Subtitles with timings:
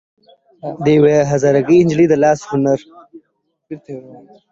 [0.63, 2.79] او د يوې هزاره ګۍ نجلۍ د لاس هنر